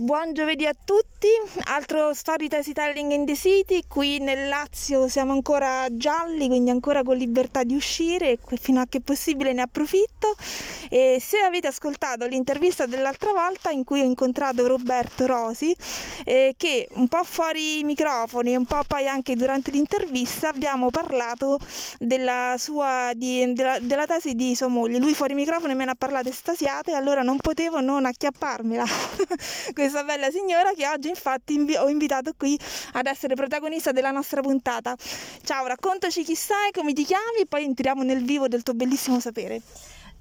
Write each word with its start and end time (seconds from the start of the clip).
Buon 0.00 0.32
giovedì 0.32 0.64
a 0.64 0.76
tutti, 0.84 1.26
altro 1.64 2.14
Storytelling 2.14 3.10
in 3.10 3.26
the 3.26 3.34
City, 3.34 3.82
qui 3.88 4.20
nel 4.20 4.46
Lazio 4.46 5.08
siamo 5.08 5.32
ancora 5.32 5.88
gialli, 5.90 6.46
quindi 6.46 6.70
ancora 6.70 7.02
con 7.02 7.16
libertà 7.16 7.64
di 7.64 7.74
uscire 7.74 8.38
fino 8.60 8.80
a 8.80 8.86
che 8.88 9.00
possibile 9.00 9.52
ne 9.52 9.62
approfitto. 9.62 10.36
E 10.88 11.18
se 11.20 11.38
avete 11.38 11.66
ascoltato 11.66 12.26
l'intervista 12.26 12.86
dell'altra 12.86 13.32
volta 13.32 13.70
in 13.70 13.82
cui 13.82 14.00
ho 14.00 14.04
incontrato 14.04 14.68
Roberto 14.68 15.26
Rosi, 15.26 15.74
eh, 16.24 16.54
che 16.56 16.86
un 16.92 17.08
po' 17.08 17.24
fuori 17.24 17.80
i 17.80 17.84
microfoni 17.84 18.52
e 18.52 18.56
un 18.56 18.66
po' 18.66 18.82
poi 18.86 19.08
anche 19.08 19.34
durante 19.34 19.72
l'intervista 19.72 20.48
abbiamo 20.50 20.90
parlato 20.90 21.58
della 21.98 22.54
sua 22.56 23.10
di, 23.16 23.52
della, 23.52 23.80
della, 23.80 24.06
tesi 24.06 24.34
di 24.36 24.54
sua 24.54 24.68
moglie, 24.68 24.98
lui 24.98 25.12
fuori 25.12 25.34
microfono 25.34 25.74
me 25.74 25.84
ne 25.84 25.90
ha 25.90 25.96
parlato 25.98 26.28
estasiata 26.28 26.96
allora 26.96 27.22
non 27.22 27.38
potevo 27.38 27.80
non 27.80 28.06
acchiapparmela 28.06 28.84
questa 29.88 30.04
bella 30.04 30.30
signora 30.30 30.72
che 30.74 30.86
oggi 30.86 31.08
infatti 31.08 31.54
invi- 31.54 31.76
ho 31.76 31.88
invitato 31.88 32.32
qui 32.36 32.58
ad 32.92 33.06
essere 33.06 33.34
protagonista 33.34 33.90
della 33.90 34.10
nostra 34.10 34.42
puntata. 34.42 34.94
Ciao, 35.42 35.66
raccontaci 35.66 36.24
chi 36.24 36.34
sei, 36.34 36.70
come 36.72 36.92
ti 36.92 37.04
chiami 37.04 37.40
e 37.40 37.46
poi 37.46 37.64
entriamo 37.64 38.02
nel 38.02 38.22
vivo 38.22 38.48
del 38.48 38.62
tuo 38.62 38.74
bellissimo 38.74 39.18
sapere. 39.18 39.62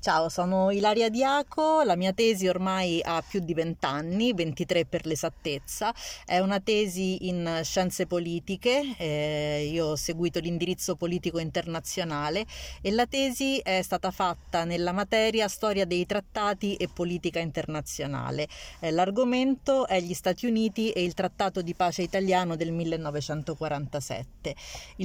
Ciao, 0.07 0.29
sono 0.29 0.71
Ilaria 0.71 1.09
Diaco, 1.09 1.81
la 1.81 1.97
mia 1.97 2.13
tesi 2.13 2.47
ormai 2.47 3.01
ha 3.03 3.21
più 3.27 3.41
di 3.41 3.53
20 3.53 3.85
anni, 3.85 4.31
23 4.31 4.85
per 4.85 5.05
l'esattezza, 5.05 5.93
è 6.23 6.39
una 6.39 6.61
tesi 6.61 7.27
in 7.27 7.59
scienze 7.61 8.07
politiche, 8.07 8.95
eh, 8.97 9.67
io 9.69 9.87
ho 9.87 9.95
seguito 9.97 10.39
l'indirizzo 10.39 10.95
politico 10.95 11.39
internazionale 11.39 12.45
e 12.81 12.91
la 12.91 13.05
tesi 13.05 13.57
è 13.57 13.81
stata 13.81 14.09
fatta 14.11 14.63
nella 14.63 14.93
materia 14.93 15.49
storia 15.49 15.83
dei 15.83 16.05
trattati 16.05 16.75
e 16.75 16.87
politica 16.87 17.39
internazionale. 17.39 18.47
Eh, 18.79 18.91
l'argomento 18.91 19.87
è 19.87 19.99
gli 19.99 20.13
Stati 20.13 20.45
Uniti 20.45 20.89
e 20.91 21.03
il 21.03 21.15
trattato 21.15 21.61
di 21.61 21.73
pace 21.73 22.01
italiano 22.01 22.55
del 22.55 22.71
1947. 22.71 24.55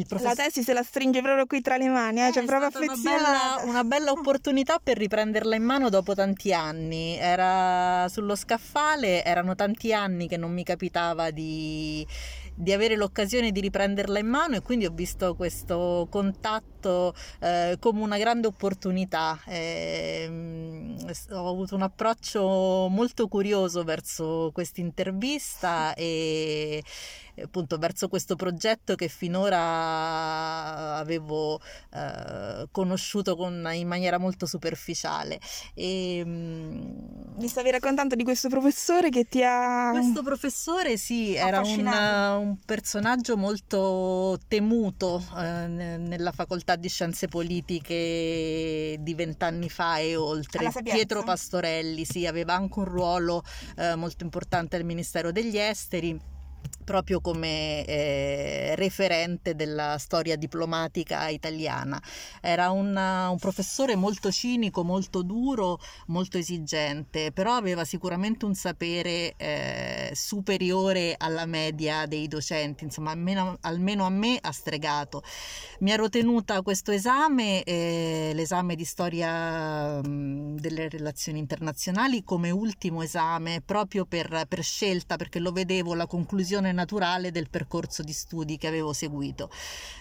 Professor... 0.06 0.36
La 0.36 0.44
tesi 0.44 0.62
se 0.62 0.72
la 0.72 0.84
stringe 0.84 1.22
proprio 1.22 1.46
qui 1.46 1.60
tra 1.60 1.76
le 1.76 1.88
mani, 1.88 2.24
eh, 2.24 2.30
c'è 2.30 2.44
proprio 2.44 2.68
affezionata. 2.68 3.00
Una 3.00 3.16
bella, 3.16 3.62
una 3.68 3.82
bella 3.82 4.12
opportunità 4.12 4.78
per 4.78 4.90
riprenderla 4.96 5.54
in 5.54 5.62
mano 5.62 5.88
dopo 5.88 6.14
tanti 6.14 6.52
anni. 6.52 7.16
Era 7.16 8.06
sullo 8.08 8.34
scaffale, 8.34 9.24
erano 9.24 9.54
tanti 9.54 9.92
anni 9.92 10.28
che 10.28 10.36
non 10.36 10.52
mi 10.52 10.64
capitava 10.64 11.30
di, 11.30 12.06
di 12.54 12.72
avere 12.72 12.96
l'occasione 12.96 13.52
di 13.52 13.60
riprenderla 13.60 14.18
in 14.18 14.26
mano 14.26 14.56
e 14.56 14.62
quindi 14.62 14.86
ho 14.86 14.92
visto 14.92 15.34
questo 15.34 16.06
contatto 16.10 16.71
eh, 17.40 17.76
come 17.78 18.00
una 18.02 18.18
grande 18.18 18.46
opportunità. 18.46 19.38
Eh, 19.46 20.96
ho 21.30 21.48
avuto 21.48 21.74
un 21.74 21.82
approccio 21.82 22.88
molto 22.90 23.28
curioso 23.28 23.84
verso 23.84 24.50
questa 24.52 24.80
intervista 24.80 25.94
e 25.94 26.82
appunto 27.40 27.78
verso 27.78 28.08
questo 28.08 28.36
progetto 28.36 28.94
che 28.94 29.08
finora 29.08 30.96
avevo 30.96 31.60
eh, 31.94 32.68
conosciuto 32.70 33.36
con, 33.36 33.68
in 33.72 33.88
maniera 33.88 34.18
molto 34.18 34.46
superficiale. 34.46 35.40
E, 35.74 36.22
Mi 36.24 37.48
stavi 37.48 37.70
raccontando 37.70 38.14
di 38.14 38.24
questo 38.24 38.48
professore 38.48 39.08
che 39.08 39.26
ti 39.28 39.42
ha... 39.42 39.90
Questo 39.92 40.22
professore 40.22 40.96
sì, 40.96 41.34
era 41.34 41.60
un, 41.60 41.86
un, 41.86 42.56
personaggio 42.64 43.36
molto 43.36 44.38
temuto 44.48 45.22
eh, 45.38 45.66
nella 45.66 46.32
facoltà 46.32 46.71
di 46.76 46.88
scienze 46.88 47.28
politiche 47.28 48.96
di 48.98 49.14
vent'anni 49.14 49.68
fa 49.68 49.98
e 49.98 50.16
oltre. 50.16 50.70
Pietro 50.82 51.22
Pastorelli, 51.22 52.04
sì, 52.04 52.26
aveva 52.26 52.54
anche 52.54 52.78
un 52.78 52.84
ruolo 52.84 53.42
eh, 53.76 53.94
molto 53.94 54.24
importante 54.24 54.76
al 54.76 54.84
Ministero 54.84 55.32
degli 55.32 55.58
Esteri 55.58 56.40
proprio 56.82 57.20
come 57.20 57.84
eh, 57.84 58.74
referente 58.76 59.54
della 59.54 59.96
storia 59.98 60.36
diplomatica 60.36 61.28
italiana. 61.28 62.00
Era 62.40 62.70
una, 62.70 63.28
un 63.30 63.38
professore 63.38 63.96
molto 63.96 64.30
cinico, 64.30 64.84
molto 64.84 65.22
duro, 65.22 65.78
molto 66.06 66.38
esigente, 66.38 67.32
però 67.32 67.54
aveva 67.54 67.84
sicuramente 67.84 68.44
un 68.44 68.54
sapere 68.54 69.34
eh, 69.36 70.10
superiore 70.14 71.14
alla 71.16 71.46
media 71.46 72.06
dei 72.06 72.28
docenti, 72.28 72.84
insomma 72.84 73.10
almeno, 73.12 73.56
almeno, 73.60 74.04
a 74.04 74.10
me 74.10 74.38
ha 74.40 74.52
stregato. 74.52 75.22
Mi 75.80 75.90
ero 75.90 76.08
tenuta 76.08 76.62
questo 76.62 76.90
esame, 76.90 77.62
eh, 77.62 78.32
l'esame 78.34 78.74
di 78.74 78.84
storia 78.84 80.00
mh, 80.00 80.56
delle 80.56 80.88
relazioni 80.88 81.38
internazionali, 81.38 82.22
come 82.24 82.50
ultimo 82.50 83.02
esame 83.02 83.60
proprio 83.64 84.04
per, 84.04 84.44
per 84.48 84.62
scelta, 84.62 85.16
perché 85.16 85.38
lo 85.38 85.52
vedevo 85.52 85.94
la 85.94 86.06
conclusione 86.06 86.71
naturale 86.72 87.30
del 87.30 87.48
percorso 87.48 88.02
di 88.02 88.12
studi 88.12 88.56
che 88.56 88.66
avevo 88.66 88.92
seguito. 88.92 89.50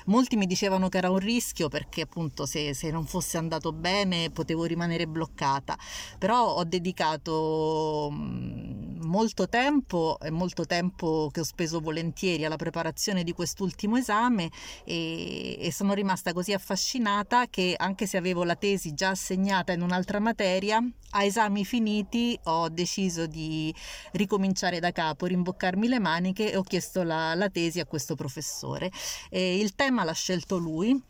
Molti 0.06 0.36
mi 0.36 0.46
dicevano 0.46 0.90
che 0.90 0.98
era 0.98 1.10
un 1.10 1.20
rischio 1.20 1.70
perché 1.70 2.02
appunto 2.02 2.46
se, 2.46 2.74
se 2.74 2.92
non 2.92 3.06
fosse 3.06 3.38
andato 3.38 3.72
bene 3.72 4.30
potevo 4.32 4.66
rimanere 4.66 5.08
bloccata, 5.08 5.78
però 6.18 6.56
ho 6.56 6.64
dedicato 6.64 8.10
mm, 8.12 9.02
molto 9.04 9.48
tempo 9.50 10.18
e 10.22 10.32
molto 10.32 10.66
tempo 10.66 11.30
che 11.32 11.42
ho 11.42 11.44
speso 11.44 11.80
volentieri 11.80 12.46
alla 12.46 12.56
preparazione 12.56 13.24
di 13.24 13.34
quest'ultimo 13.34 13.98
esame 13.98 14.50
e, 14.86 15.58
e 15.60 15.72
sono 15.72 15.94
rimasta 15.94 16.34
così 16.34 16.54
affascinata 16.54 17.48
che 17.48 17.76
anche 17.78 18.06
se 18.06 18.18
avevo 18.18 18.44
la 18.44 18.56
tesi 18.56 18.94
già 18.94 19.10
assegnata 19.10 19.74
in 19.74 19.82
un'altra 19.82 20.20
materia, 20.20 20.84
a 21.14 21.24
esami 21.24 21.66
finiti 21.66 22.40
ho 22.46 22.70
deciso 22.70 23.26
di 23.28 23.74
ricominciare 24.14 24.80
da 24.80 24.92
capo, 24.92 25.26
rimboccarmi 25.26 25.88
le 25.88 26.00
maniche 26.00 26.52
e 26.52 26.58
ho 26.58 26.61
chiesto 26.64 27.04
la, 27.04 27.36
la 27.36 27.50
tesi 27.50 27.80
a 27.80 27.86
questo 27.86 28.16
professore. 28.16 28.92
E 29.30 29.58
il 29.58 29.76
tema 29.76 30.04
l'ha 30.04 30.14
scelto 30.14 30.58
lui 30.58 31.10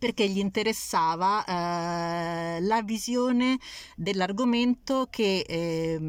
perché 0.00 0.26
gli 0.26 0.38
interessava 0.38 1.44
eh, 1.44 2.60
la 2.62 2.82
visione 2.82 3.58
dell'argomento 3.94 5.08
che 5.10 5.44
eh, 5.46 6.00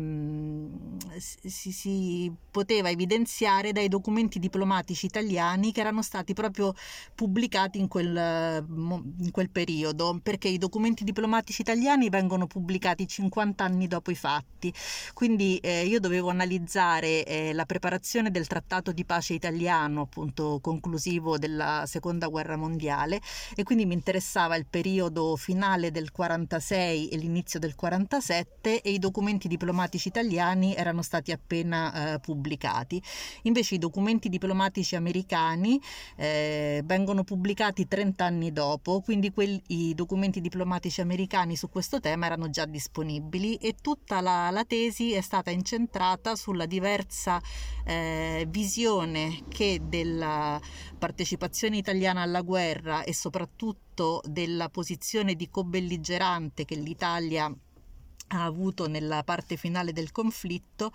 si, 1.18 1.72
si, 1.74 2.34
poteva 2.52 2.90
evidenziare 2.90 3.74
dai 3.74 3.90
documenti 3.90 4.40
diplomatici 4.40 5.06
italiani 5.06 5.74
che 5.74 5.82
erano 5.82 6.02
stati 6.02 6.34
proprio 6.34 6.74
pubblicati 7.16 7.80
in 7.80 7.88
quel, 7.90 8.66
in 8.66 9.30
quel 9.32 9.50
periodo, 9.50 10.20
perché 10.24 10.48
i 10.48 10.58
documenti 10.58 11.04
diplomatici 11.04 11.62
italiani 11.62 12.10
vengono 12.10 12.48
pubblicati 12.48 13.08
50 13.08 13.64
anni 13.64 13.88
dopo 13.88 14.10
i 14.12 14.16
fatti, 14.16 14.74
quindi 15.14 15.58
eh, 15.58 15.86
io 15.86 16.00
dovevo 16.00 16.30
analizzare 16.30 17.26
eh, 17.26 17.52
la 17.54 17.66
preparazione 17.66 18.32
del 18.32 18.48
trattato 18.48 18.94
di 18.94 19.04
pace 19.04 19.34
italiano, 19.34 20.02
appunto 20.02 20.60
conclusivo 20.62 21.38
della 21.38 21.84
seconda 21.88 22.28
guerra 22.28 22.56
mondiale 22.56 23.20
e 23.56 23.64
quindi 23.64 23.81
quindi 23.82 23.86
mi 23.86 23.94
interessava 23.94 24.56
il 24.56 24.68
periodo 24.70 25.36
finale 25.36 25.90
del 25.90 26.12
46 26.12 27.10
e 27.10 27.18
l'inizio 27.18 27.60
del 27.60 27.74
47 27.74 28.82
e 28.82 28.92
i 28.92 29.00
documenti 29.00 29.48
diplomatici 29.48 30.08
italiani 30.08 30.76
erano 30.76 31.02
stati 31.02 31.32
appena 31.32 32.14
eh, 32.14 32.20
pubblicati. 32.20 33.02
Invece 33.44 33.76
i 33.76 33.78
documenti 33.80 34.30
diplomatici 34.30 34.96
americani 34.96 35.82
eh, 36.16 36.84
vengono 36.86 37.24
pubblicati 37.24 37.88
30 37.88 38.24
anni 38.24 38.52
dopo, 38.52 39.02
quindi 39.02 39.32
quelli, 39.32 39.60
i 39.68 39.96
documenti 39.96 40.42
diplomatici 40.42 41.02
americani 41.02 41.56
su 41.56 41.70
questo 41.70 42.00
tema 42.00 42.28
erano 42.28 42.50
già 42.50 42.66
disponibili 42.66 43.56
e 43.56 43.76
tutta 43.82 44.22
la, 44.22 44.52
la 44.52 44.64
tesi 44.64 45.14
è 45.14 45.22
stata 45.22 45.50
incentrata 45.50 46.36
sulla 46.36 46.68
diversa 46.68 47.42
eh, 47.86 48.46
visione 48.48 49.44
che 49.50 49.80
della 49.84 50.60
partecipazione 51.00 51.78
italiana 51.78 52.22
alla 52.22 52.42
guerra 52.42 53.04
e 53.04 53.14
soprattutto 53.14 53.70
frutto 53.72 54.22
della 54.26 54.70
posizione 54.70 55.36
di 55.36 55.50
cobelligerante 55.50 56.66
che 56.66 56.76
l'Italia 56.76 57.46
ha 57.46 58.44
avuto 58.44 58.88
nella 58.88 59.24
parte 59.24 59.58
finale 59.58 59.94
del 59.94 60.12
conflitto, 60.12 60.92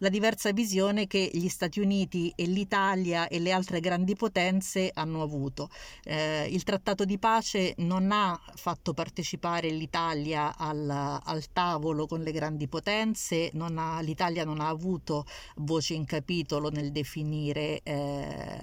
la 0.00 0.10
diversa 0.10 0.52
visione 0.52 1.08
che 1.08 1.28
gli 1.32 1.48
Stati 1.48 1.80
Uniti 1.80 2.32
e 2.36 2.46
l'Italia 2.46 3.26
e 3.26 3.40
le 3.40 3.50
altre 3.50 3.80
grandi 3.80 4.14
potenze 4.14 4.90
hanno 4.94 5.22
avuto. 5.22 5.70
Eh, 6.04 6.46
il 6.50 6.62
trattato 6.62 7.04
di 7.04 7.18
pace 7.18 7.74
non 7.78 8.12
ha 8.12 8.38
fatto 8.54 8.94
partecipare 8.94 9.70
l'Italia 9.70 10.56
al, 10.56 10.88
al 10.88 11.52
tavolo 11.52 12.06
con 12.06 12.20
le 12.20 12.30
grandi 12.30 12.68
potenze, 12.68 13.50
non 13.54 13.76
ha, 13.76 14.00
l'Italia 14.00 14.44
non 14.44 14.60
ha 14.60 14.68
avuto 14.68 15.24
voce 15.56 15.94
in 15.94 16.04
capitolo 16.04 16.70
nel 16.70 16.92
definire 16.92 17.80
eh, 17.82 18.62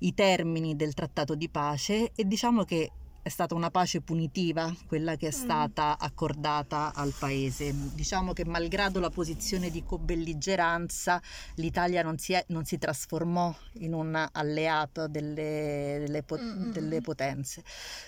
i 0.00 0.14
termini 0.14 0.76
del 0.76 0.94
trattato 0.94 1.34
di 1.34 1.48
pace 1.48 2.12
e 2.14 2.24
diciamo 2.26 2.64
che 2.64 2.90
è 3.22 3.28
stata 3.28 3.54
una 3.54 3.70
pace 3.70 4.00
punitiva 4.00 4.74
quella 4.86 5.16
che 5.16 5.28
è 5.28 5.36
mm. 5.36 5.42
stata 5.42 5.98
accordata 5.98 6.92
al 6.94 7.12
paese. 7.18 7.74
Diciamo 7.94 8.32
che 8.32 8.44
malgrado 8.44 8.98
la 9.00 9.10
posizione 9.10 9.70
di 9.70 9.84
cobelligeranza 9.84 11.20
l'Italia 11.56 12.02
non 12.02 12.16
si, 12.18 12.32
è, 12.32 12.44
non 12.48 12.64
si 12.64 12.78
trasformò 12.78 13.54
in 13.74 13.92
un 13.92 14.28
alleato 14.32 15.06
delle, 15.08 15.98
delle, 16.00 16.24
mm, 16.32 16.72
delle 16.72 17.00
potenze, 17.02 17.62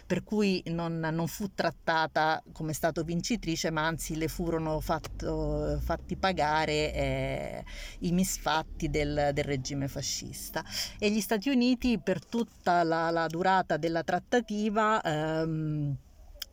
per 0.06 0.23
cui 0.23 0.62
non, 0.67 0.99
non, 0.99 1.26
fu 1.26 1.53
trattata 1.55 2.43
come 2.53 2.73
Stato 2.73 3.03
vincitrice, 3.03 3.70
ma 3.70 3.87
anzi 3.87 4.17
le 4.17 4.29
furono 4.29 4.81
fatto, 4.81 5.79
fatti 5.82 6.17
pagare 6.17 6.94
eh, 6.94 7.64
i 8.00 8.12
misfatti 8.12 8.88
del, 8.88 9.31
del, 9.32 9.44
regime 9.44 9.88
fascista. 9.88 10.64
E 10.99 11.11
gli 11.11 11.20
Stati 11.20 11.50
Uniti 11.50 11.99
per 11.99 12.25
tutta 12.25 12.82
la, 12.82 13.11
la 13.11 13.26
durata 13.26 13.76
della 13.76 14.03
trattativa 14.03 15.01
ehm, 15.04 15.96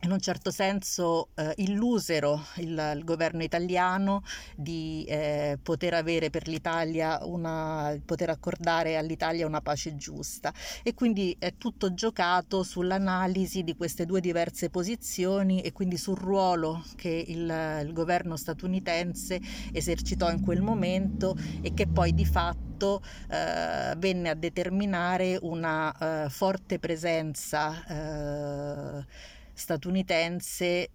in 0.02 0.12
un 0.12 0.20
certo 0.20 0.50
senso 0.50 1.28
eh, 1.34 1.52
illusero 1.56 2.42
il, 2.56 2.92
il, 2.96 3.04
governo 3.04 3.42
italiano 3.42 4.22
di 4.56 5.04
eh, 5.06 5.58
poter 5.62 5.94
avere 5.94 6.30
per 6.30 6.48
l'Italia 6.48 7.20
una, 7.26 7.98
poter 8.04 8.30
accordare 8.30 8.96
all'Italia 8.96 9.46
una 9.46 9.60
pace 9.60 9.96
giusta. 9.96 10.52
E 10.82 10.94
quindi 10.94 11.36
è 11.38 11.54
tutto 11.58 11.92
giocato 11.92 12.62
sull'analisi 12.62 13.62
di 13.62 13.76
queste 13.76 14.06
due 14.06 14.20
diverse 14.20 14.70
posizioni 14.70 15.60
e 15.60 15.72
quindi 15.72 15.98
sul 15.98 16.16
ruolo 16.16 16.82
che 16.96 17.24
il, 17.28 17.82
il 17.84 17.92
governo 17.92 18.36
statunitense 18.36 19.38
esercitò 19.72 20.30
in 20.30 20.40
quel 20.40 20.62
momento 20.62 21.36
e 21.60 21.74
che 21.74 21.86
poi 21.86 22.14
di 22.14 22.24
fatto 22.24 23.02
eh, 23.28 23.94
venne 23.98 24.30
a 24.30 24.34
determinare 24.34 25.38
una 25.42 26.24
eh, 26.24 26.30
forte 26.30 26.78
presenza 26.78 27.84
eh, 27.86 29.38
statunitense 29.60 30.90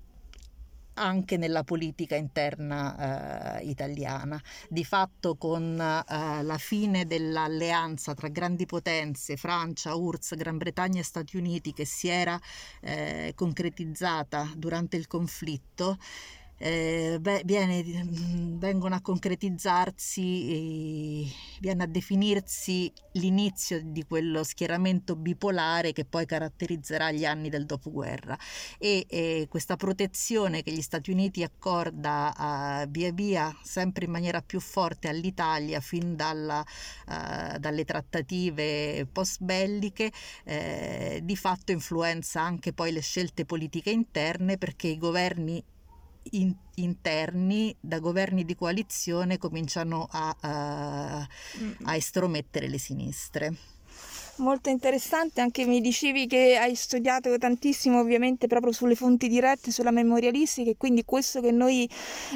anche 0.96 1.38
nella 1.38 1.64
politica 1.64 2.16
interna 2.16 3.60
eh, 3.60 3.66
italiana. 3.66 4.42
Di 4.70 4.84
fatto 4.84 5.36
con 5.36 5.80
eh, 5.80 6.44
la 6.44 6.58
fine 6.58 7.06
dell'alleanza 7.06 8.14
tra 8.14 8.28
grandi 8.28 8.66
potenze, 8.66 9.38
Francia, 9.38 9.96
URSS, 9.96 10.36
Gran 10.36 10.58
Bretagna 10.58 11.00
e 11.00 11.04
Stati 11.04 11.38
Uniti, 11.38 11.74
che 11.74 11.86
si 11.86 12.08
era 12.08 12.40
eh, 12.82 13.34
concretizzata 13.36 14.52
durante 14.56 14.98
il 14.98 15.08
conflitto, 15.08 15.98
eh, 16.58 17.18
beh, 17.20 17.42
viene, 17.46 17.84
mm, 17.84 18.58
vengono 18.58 18.96
a 18.96 19.02
concretizzarsi, 19.02 21.30
viene 21.60 21.84
a 21.84 21.88
definirsi 21.88 22.92
l'inizio 23.14 23.82
di 23.84 24.06
quello 24.06 24.44
schieramento 24.44 25.16
bipolare 25.16 25.92
che 25.92 26.06
poi 26.06 26.26
caratterizzerà 26.26 27.12
gli 27.12 27.26
anni 27.26 27.50
del 27.50 27.66
dopoguerra. 27.66 28.38
E, 28.78 29.06
e 29.10 29.48
questa 29.50 29.76
protezione 29.76 30.64
che 30.64 30.72
gli 30.72 30.82
Stati 30.82 31.12
Uniti 31.12 31.44
accorda 31.44 32.84
uh, 32.86 32.90
via 32.90 33.12
via 33.12 33.56
sempre 33.64 34.06
in 34.06 34.12
maniera 34.12 34.42
più 34.42 34.60
forte 34.60 35.10
all'Italia 35.10 35.80
fin 35.82 36.16
dalla, 36.16 36.64
uh, 37.08 37.58
dalle 37.58 37.84
trattative 37.86 39.08
post 39.12 39.42
belliche 39.42 40.12
eh, 40.44 41.20
di 41.24 41.36
fatto 41.36 41.72
influenza 41.72 42.42
anche 42.42 42.74
poi 42.74 42.92
le 42.92 43.02
scelte 43.02 43.46
politiche 43.46 43.90
interne 43.90 44.58
perché 44.58 44.88
i 44.88 44.98
governi 44.98 45.64
in, 46.32 46.54
interni 46.76 47.76
da 47.80 48.00
governi 48.00 48.46
di 48.46 48.56
coalizione 48.56 49.38
cominciano 49.38 50.08
a, 50.10 50.36
a, 50.40 51.28
a 51.84 51.96
estromettere 51.96 52.68
le 52.68 52.78
sinistre 52.78 53.56
molto 54.38 54.70
interessante, 54.70 55.42
anche 55.42 55.66
mi 55.66 55.82
dicevi 55.82 56.28
che 56.28 56.58
hai 56.58 56.76
studiato 56.76 57.38
tantissimo 57.38 58.00
ovviamente 58.00 58.48
proprio 58.48 58.72
sulle 58.72 58.96
fonti 58.96 59.28
dirette, 59.28 59.72
sulla 59.72 59.92
memorialistica 59.92 60.70
e 60.70 60.76
quindi 60.78 61.04
questo 61.06 61.42
che 61.42 61.52
noi 61.52 61.90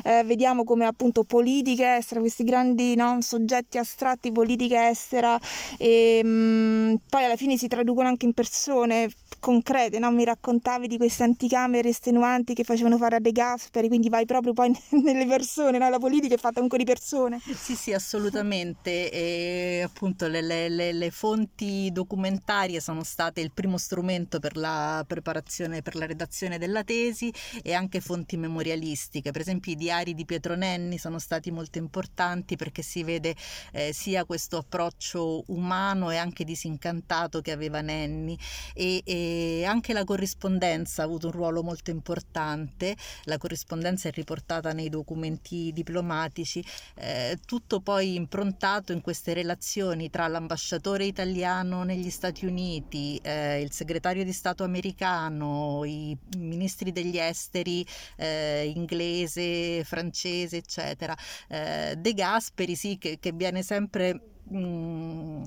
eh, 0.04 0.24
vediamo 0.24 0.64
come 0.64 0.86
appunto 0.86 1.24
politica 1.24 1.98
estera, 1.98 2.20
questi 2.20 2.44
grandi 2.44 2.96
no, 2.96 3.22
soggetti 3.22 3.78
astratti, 3.78 4.32
politica 4.32 4.90
estera 4.90 5.40
e 5.78 6.22
mh, 6.24 6.28
mm, 6.30 6.96
poi 7.10 7.24
alla 7.24 7.36
fine 7.36 7.58
si 7.58 7.68
traducono 7.68 8.08
anche 8.08 8.26
in 8.26 8.34
persone 8.34 9.10
concrete, 9.40 10.00
no? 10.00 10.12
mi 10.12 10.24
raccontavi 10.24 10.88
di 10.88 10.98
queste 10.98 11.24
anticamere 11.24 11.90
estenuanti 11.90 12.54
che 12.54 12.64
facevano 12.64 12.98
fare 12.98 13.16
a 13.16 13.20
De 13.20 13.32
Gasperi, 13.32 13.88
quindi 13.88 14.10
vai 14.10 14.26
proprio 14.26 14.54
poi 14.54 14.72
nelle 15.04 15.26
persone, 15.26 15.78
no? 15.78 15.90
la 15.90 16.00
politica 16.00 16.36
è 16.36 16.38
fatta 16.38 16.60
anche 16.60 16.78
di 16.78 16.84
persone. 16.84 17.40
Sì, 17.56 17.76
sì, 17.76 17.94
assolutamente, 17.94 19.10
e 19.12 19.82
appunto 19.84 20.28
le, 20.28 20.42
le, 20.42 20.92
le 20.92 21.12
fonti 21.12 21.89
documentarie 21.92 22.80
sono 22.80 23.04
state 23.04 23.42
il 23.42 23.52
primo 23.52 23.78
strumento 23.78 24.40
per 24.40 24.56
la 24.58 25.04
preparazione, 25.08 25.82
per 25.82 25.96
la 25.96 26.06
redazione 26.06 26.58
della 26.58 26.84
tesi 26.84 27.34
e 27.62 27.74
anche 27.74 28.02
fonti 28.02 28.38
memorialistiche. 28.38 29.32
Per 29.32 29.42
esempio 29.42 29.72
i 29.72 29.76
diari 29.76 30.14
di 30.14 30.26
Pietro 30.26 30.56
Nenni 30.56 30.98
sono 30.98 31.20
stati 31.20 31.52
molto 31.52 31.78
importanti 31.78 32.56
perché 32.56 32.82
si 32.82 33.04
vede 33.04 33.36
eh, 33.72 33.94
sia 33.94 34.26
questo 34.26 34.58
approccio 34.58 35.44
umano 35.48 36.12
e 36.12 36.18
anche 36.18 36.44
disincantato 36.44 37.42
che 37.42 37.52
aveva 37.52 37.82
Nenni 37.82 38.38
e, 38.74 39.02
e 39.06 39.66
anche 39.66 39.94
la 39.94 40.04
corrispondenza 40.04 41.02
ha 41.02 41.06
avuto 41.06 41.28
un 41.28 41.34
ruolo 41.34 41.64
molto 41.64 41.92
importante. 41.92 42.96
La 43.24 43.38
corrispondenza 43.38 44.10
è 44.10 44.12
riportata 44.12 44.72
nei 44.74 44.90
documenti 44.90 45.72
diplomatici, 45.74 46.64
eh, 46.96 47.38
tutto 47.46 47.82
poi 47.82 48.16
improntato 48.16 48.92
in 48.92 49.02
queste 49.02 49.34
relazioni 49.34 50.10
tra 50.10 50.28
l'ambasciatore 50.28 51.06
italiano 51.06 51.79
negli 51.84 52.10
Stati 52.10 52.46
Uniti, 52.46 53.20
eh, 53.24 53.62
il 53.62 53.72
segretario 53.72 54.24
di 54.24 54.34
Stato 54.34 54.64
americano, 54.64 55.84
i 55.86 56.18
ministri 56.38 56.92
degli 56.92 57.18
esteri 57.18 57.86
eh, 58.16 58.72
inglese, 58.76 59.84
francese, 59.84 60.58
eccetera. 60.58 61.16
Eh, 61.48 61.96
De 61.98 62.14
Gasperi, 62.14 62.76
sì, 62.76 62.98
che, 62.98 63.18
che 63.20 63.32
viene 63.32 63.64
sempre... 63.64 64.22
Mh, 64.50 64.58
mm, 64.58 65.44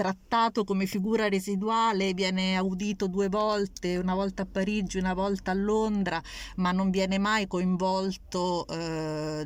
trattato 0.00 0.64
come 0.64 0.86
figura 0.86 1.28
residuale, 1.28 2.14
viene 2.14 2.56
audito 2.56 3.06
due 3.06 3.28
volte, 3.28 3.98
una 3.98 4.14
volta 4.14 4.44
a 4.44 4.46
Parigi, 4.50 4.96
una 4.96 5.12
volta 5.12 5.50
a 5.50 5.54
Londra, 5.54 6.22
ma 6.56 6.72
non 6.72 6.88
viene 6.88 7.18
mai 7.18 7.46
coinvolto 7.46 8.66
eh, 8.68 9.44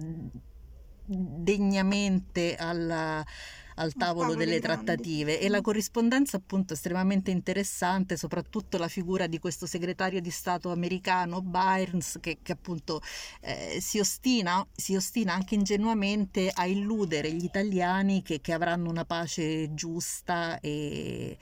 degnamente 1.06 2.54
alla, 2.54 3.24
al 3.76 3.92
tavolo 3.94 4.34
delle 4.34 4.60
trattative 4.60 5.40
e 5.40 5.48
la 5.48 5.60
corrispondenza 5.60 6.36
appunto 6.36 6.74
estremamente 6.74 7.30
interessante, 7.30 8.16
soprattutto 8.16 8.78
la 8.78 8.88
figura 8.88 9.26
di 9.26 9.38
questo 9.38 9.66
segretario 9.66 10.20
di 10.20 10.30
Stato 10.30 10.70
americano 10.70 11.40
Byrnes 11.40 12.18
che, 12.20 12.38
che 12.42 12.52
appunto 12.52 13.00
eh, 13.40 13.78
si, 13.80 13.98
ostina, 13.98 14.64
si 14.72 14.94
ostina 14.94 15.34
anche 15.34 15.54
ingenuamente 15.54 16.50
a 16.52 16.66
illudere 16.66 17.32
gli 17.32 17.44
italiani 17.44 18.22
che, 18.22 18.40
che 18.40 18.52
avranno 18.52 18.90
una 18.90 19.04
pace 19.04 19.74
giusta 19.74 20.60
e, 20.60 21.36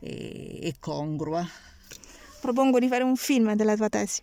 e, 0.00 0.58
e 0.62 0.74
congrua. 0.80 1.46
Propongo 2.40 2.78
di 2.78 2.86
fare 2.86 3.02
un 3.02 3.16
film 3.16 3.54
della 3.54 3.74
tua 3.74 3.88
tesi. 3.88 4.22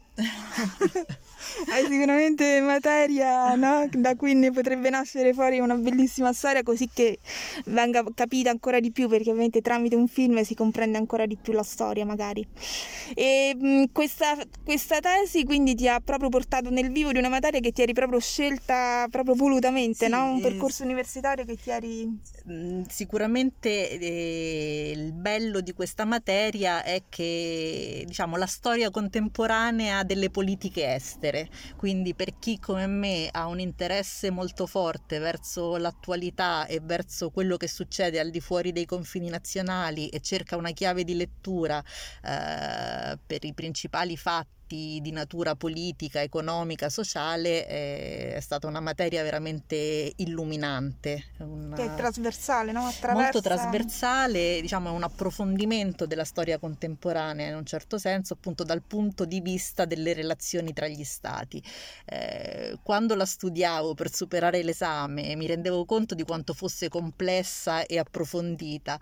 Hai 1.70 1.86
sicuramente 1.88 2.62
materia 2.62 3.56
no? 3.56 3.88
da 3.92 4.16
cui 4.16 4.34
ne 4.34 4.52
potrebbe 4.52 4.90
nascere 4.90 5.34
fuori 5.34 5.60
una 5.60 5.76
bellissima 5.76 6.34
storia 6.34 6.64
così 6.64 6.90
che 6.92 7.20
venga 7.66 8.04
capita 8.14 8.50
ancora 8.50 8.80
di 8.80 8.92
più 8.92 9.08
perché 9.08 9.30
ovviamente 9.30 9.62
tramite 9.62 9.96
un 9.96 10.08
film 10.08 10.42
si 10.42 10.56
comprende 10.56 10.98
ancora 10.98 11.26
di 11.26 11.38
più 11.38 11.54
la 11.54 11.64
storia 11.64 12.06
magari 12.06 12.46
e 13.14 13.56
mh, 13.56 13.86
questa, 13.92 14.38
questa, 14.64 15.00
tesi 15.00 15.44
quindi 15.44 15.76
ti 15.76 15.88
ha 15.88 16.00
proprio 16.00 16.30
portato 16.30 16.70
nel 16.70 16.92
vivo 16.92 17.12
di 17.12 17.18
una 17.18 17.30
materia 17.30 17.60
che 17.60 17.72
ti 17.72 17.82
eri 17.82 17.94
proprio 17.94 18.20
scelta 18.20 19.08
proprio 19.10 19.36
volutamente 19.36 20.06
sì, 20.06 20.12
no? 20.12 20.32
un 20.32 20.42
percorso 20.42 20.84
universitario 20.84 21.44
che 21.46 21.58
ti 21.58 21.70
eri 21.70 22.20
sicuramente 22.88 24.00
eh, 24.00 24.94
il 24.96 25.14
bello 25.14 25.62
di 25.62 25.74
questa 25.74 26.06
materia 26.06 26.84
è 26.84 27.04
che 27.10 28.04
diciamo 28.06 28.38
la 28.38 28.46
storia 28.46 28.90
contemporanea 28.90 30.03
delle 30.04 30.30
politiche 30.30 30.94
estere, 30.94 31.50
quindi 31.76 32.14
per 32.14 32.38
chi 32.40 32.60
come 32.60 32.88
me 32.88 33.30
ha 33.32 33.48
un 33.48 33.60
interesse 33.60 34.30
molto 34.30 34.68
forte 34.68 35.20
verso 35.20 35.78
l'attualità 35.78 36.66
e 36.66 36.80
verso 36.82 37.30
quello 37.30 37.58
che 37.58 37.68
succede 37.68 38.20
al 38.20 38.30
di 38.30 38.40
fuori 38.40 38.72
dei 38.72 38.86
confini 38.86 39.30
nazionali 39.30 40.10
e 40.10 40.20
cerca 40.20 40.56
una 40.56 40.72
chiave 40.72 41.04
di 41.04 41.16
lettura 41.16 41.84
eh, 42.24 43.18
per 43.26 43.44
i 43.44 43.54
principali 43.54 44.18
fatti 44.18 44.63
aspetti 44.74 45.00
di 45.02 45.12
natura 45.12 45.56
politica, 45.56 46.22
economica, 46.22 46.90
sociale 46.90 47.66
è, 47.66 48.34
è 48.34 48.40
stata 48.40 48.68
una 48.68 48.80
materia 48.80 49.22
veramente 49.24 50.12
illuminante. 50.18 51.26
Una... 51.38 51.76
Che 51.76 51.86
è 51.86 51.96
trasversale, 51.96 52.72
no? 52.72 52.86
Attraversa... 52.86 53.22
Molto 53.22 53.42
trasversale, 53.42 54.60
diciamo 54.62 54.90
è 54.90 54.92
un 54.92 55.04
approfondimento 55.04 56.06
della 56.06 56.26
storia 56.26 56.58
contemporanea 56.58 57.50
in 57.50 57.56
un 57.56 57.66
certo 57.66 57.98
senso, 57.98 58.34
appunto 58.34 58.64
dal 58.64 58.82
punto 58.82 59.26
di 59.26 59.40
vista 59.40 59.86
delle 59.86 60.14
relazioni 60.14 60.74
tra 60.74 60.88
gli 60.88 61.04
stati. 61.04 61.62
Eh, 62.06 62.78
quando 62.82 63.16
la 63.16 63.26
studiavo 63.26 63.94
per 63.94 64.12
superare 64.12 64.64
l'esame 64.64 65.36
mi 65.36 65.46
rendevo 65.46 65.86
conto 65.86 66.16
di 66.16 66.24
quanto 66.24 66.54
fosse 66.54 66.90
complessa 66.90 67.86
e 67.86 68.00
approfondita 68.00 69.00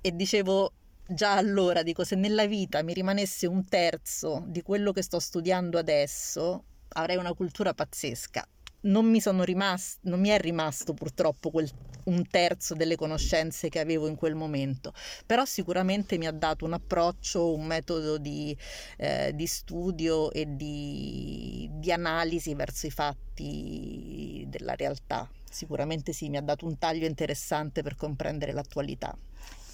e 0.00 0.14
dicevo 0.14 0.72
già 1.14 1.36
allora 1.36 1.82
dico 1.82 2.04
se 2.04 2.16
nella 2.16 2.46
vita 2.46 2.82
mi 2.82 2.92
rimanesse 2.92 3.46
un 3.46 3.66
terzo 3.66 4.44
di 4.46 4.62
quello 4.62 4.92
che 4.92 5.02
sto 5.02 5.18
studiando 5.18 5.78
adesso, 5.78 6.64
avrei 6.88 7.16
una 7.16 7.32
cultura 7.34 7.74
pazzesca. 7.74 8.46
Non 8.84 9.06
mi, 9.06 9.20
sono 9.20 9.44
rimast- 9.44 10.00
non 10.02 10.20
mi 10.20 10.30
è 10.30 10.40
rimasto 10.40 10.92
purtroppo 10.92 11.50
quel 11.50 11.70
un 12.04 12.26
terzo 12.28 12.74
delle 12.74 12.96
conoscenze 12.96 13.68
che 13.68 13.78
avevo 13.78 14.08
in 14.08 14.16
quel 14.16 14.34
momento, 14.34 14.92
però 15.26 15.44
sicuramente 15.44 16.18
mi 16.18 16.26
ha 16.26 16.32
dato 16.32 16.64
un 16.64 16.72
approccio, 16.72 17.54
un 17.54 17.64
metodo 17.64 18.18
di, 18.18 18.56
eh, 18.96 19.32
di 19.34 19.46
studio 19.46 20.32
e 20.32 20.56
di, 20.56 21.68
di 21.72 21.92
analisi 21.92 22.54
verso 22.54 22.86
i 22.86 22.90
fatti 22.90 24.44
della 24.48 24.74
realtà. 24.74 25.30
Sicuramente 25.48 26.12
sì, 26.12 26.28
mi 26.28 26.38
ha 26.38 26.42
dato 26.42 26.66
un 26.66 26.78
taglio 26.78 27.06
interessante 27.06 27.82
per 27.82 27.94
comprendere 27.94 28.52
l'attualità. 28.52 29.16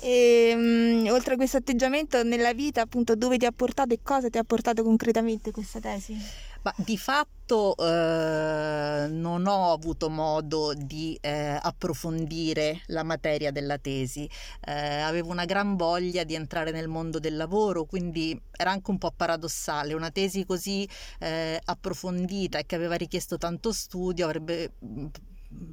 E 0.00 0.52
um, 0.55 1.09
oltre 1.11 1.35
a 1.35 1.37
questo 1.37 1.57
atteggiamento 1.57 2.23
nella 2.23 2.52
vita, 2.52 2.83
appunto, 2.83 3.17
dove 3.17 3.37
ti 3.37 3.47
ha 3.47 3.52
portato 3.52 3.95
e 3.95 3.99
cosa 4.02 4.28
ti 4.28 4.38
ha 4.38 4.45
portato 4.45 4.83
concretamente 4.83 5.50
questa 5.50 5.81
tesi? 5.81 6.17
Ma 6.62 6.75
di 6.76 6.99
fatto 6.99 7.76
eh, 7.76 9.07
non 9.09 9.47
ho 9.47 9.73
avuto 9.73 10.11
modo 10.11 10.73
di 10.75 11.17
eh, 11.21 11.57
approfondire 11.61 12.83
la 12.87 13.05
materia 13.05 13.52
della 13.52 13.78
tesi, 13.78 14.28
eh, 14.67 15.00
avevo 15.00 15.31
una 15.31 15.45
gran 15.45 15.76
voglia 15.76 16.25
di 16.25 16.35
entrare 16.35 16.73
nel 16.73 16.88
mondo 16.88 17.21
del 17.21 17.37
lavoro, 17.37 17.85
quindi 17.85 18.40
era 18.50 18.73
anche 18.73 18.90
un 18.90 18.99
po' 18.99 19.12
paradossale, 19.17 19.95
una 19.95 20.11
tesi 20.11 20.45
così 20.45 20.88
eh, 21.21 21.61
approfondita 21.64 22.59
e 22.59 22.67
che 22.67 22.75
aveva 22.75 22.97
richiesto 22.97 23.38
tanto 23.38 23.73
studio 23.73 24.25
avrebbe 24.25 24.73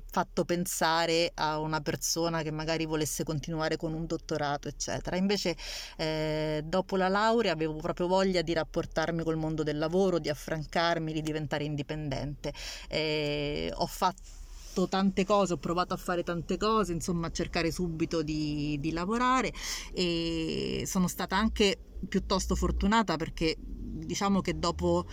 fatto 0.10 0.46
pensare 0.46 1.32
a 1.36 1.60
una 1.60 1.82
persona 1.82 2.41
che 2.41 2.51
magari 2.51 2.86
volesse 2.86 3.24
continuare 3.24 3.77
con 3.77 3.94
un 3.94 4.05
dottorato, 4.05 4.67
eccetera. 4.67 5.17
Invece, 5.17 5.55
eh, 5.98 6.62
dopo 6.65 6.96
la 6.96 7.10
laurea 7.10 7.51
avevo 7.51 7.75
proprio 7.75 8.08
voglia 8.08 8.41
di 8.41 8.53
rapportarmi 8.53 9.24
col 9.24 9.38
mondo 9.38 9.63
del 9.63 9.77
lavoro, 9.77 10.20
di 10.20 10.29
affrancarmi, 10.29 11.12
di 11.12 11.22
diventare 11.22 11.63
indipendente. 11.65 12.53
Eh, 12.88 13.72
ho 13.74 13.88
fatto 13.88 14.88
tante 14.89 15.25
cose, 15.25 15.53
ho 15.53 15.58
provato 15.58 15.94
a 15.94 15.98
fare 15.98 16.24
tante 16.24 16.58
cose, 16.58 16.91
insomma 16.91 17.27
a 17.27 17.32
cercare 17.32 17.72
subito 17.72 18.22
di, 18.22 18.77
di, 18.79 18.91
lavorare 18.91 19.53
e 19.94 20.84
sono 20.86 21.08
stata 21.08 21.38
anche 21.38 21.77
piuttosto 22.10 22.55
fortunata 22.55 23.15
perché 23.15 23.55
diciamo 23.58 24.41
che 24.41 24.60
dopo 24.60 25.05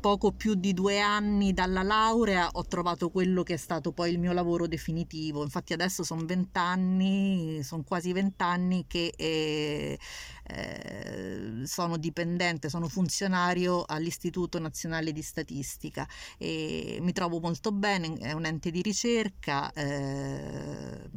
poco 0.00 0.32
più 0.32 0.54
di 0.54 0.72
due 0.72 1.00
anni 1.00 1.52
dalla 1.52 1.82
laurea 1.82 2.48
ho 2.52 2.64
trovato 2.66 3.10
quello 3.10 3.42
che 3.42 3.54
è 3.54 3.56
stato 3.56 3.92
poi 3.92 4.12
il 4.12 4.18
mio 4.18 4.32
lavoro 4.32 4.66
definitivo. 4.66 5.42
Infatti 5.42 5.72
adesso 5.72 6.02
sono 6.02 6.24
vent'anni, 6.24 7.62
sono 7.62 7.82
quasi 7.82 8.12
vent'anni 8.12 8.86
che 8.86 9.12
eh, 9.16 9.98
eh, 10.44 11.62
sono 11.64 11.96
dipendente, 11.96 12.68
sono 12.68 12.88
funzionario 12.88 13.84
all'Istituto 13.86 14.58
Nazionale 14.58 15.12
di 15.12 15.22
Statistica 15.22 16.06
e 16.38 16.98
mi 17.00 17.12
trovo 17.12 17.40
molto 17.40 17.72
bene, 17.72 18.14
è 18.14 18.32
un 18.32 18.46
ente 18.46 18.70
di 18.70 18.82
ricerca, 18.82 19.70
eh, 19.72 21.10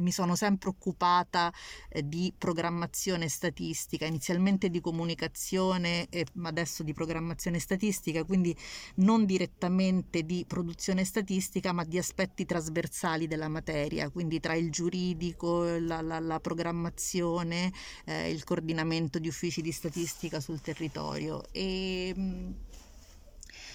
mi 0.00 0.10
sono 0.12 0.34
sempre 0.34 0.70
occupata 0.70 1.52
eh, 1.88 2.06
di 2.06 2.32
programmazione 2.36 3.28
statistica, 3.28 4.06
inizialmente 4.06 4.70
di 4.70 4.80
comunicazione 4.80 6.08
e 6.08 6.26
adesso 6.42 6.82
di 6.82 6.92
programmazione 6.92 7.58
statistica, 7.58 8.24
quindi 8.24 8.56
non 8.96 9.24
direttamente 9.24 10.24
di 10.24 10.44
produzione 10.46 11.04
statistica 11.04 11.72
ma 11.72 11.84
di 11.84 11.98
aspetti 11.98 12.44
trasversali 12.44 13.26
della 13.26 13.48
materia, 13.48 14.10
quindi 14.10 14.40
tra 14.40 14.54
il 14.54 14.70
giuridico, 14.70 15.64
la, 15.78 16.00
la, 16.00 16.18
la 16.18 16.40
programmazione, 16.40 17.72
eh, 18.04 18.30
il 18.30 18.44
coordinamento 18.44 19.18
di 19.18 19.28
uffici 19.28 19.62
di 19.62 19.72
statistica 19.72 20.40
sul 20.40 20.60
territorio. 20.60 21.44
E 21.52 22.14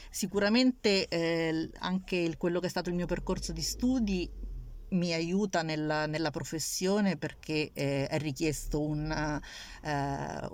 sicuramente 0.10 1.10
eh, 1.10 1.70
anche 1.80 2.16
il, 2.16 2.38
quello 2.38 2.62
che 2.62 2.68
è 2.68 2.70
stato 2.70 2.90
il 2.90 2.96
mio 2.96 3.06
percorso 3.06 3.52
di 3.52 3.62
studi 3.62 4.30
mi 4.96 5.14
aiuta 5.14 5.62
nella, 5.62 6.06
nella 6.06 6.32
professione 6.32 7.18
perché 7.18 7.72
eh, 7.74 8.08
è 8.08 8.18
richiesto 8.18 8.82
un, 8.82 9.12
eh, 9.12 10.50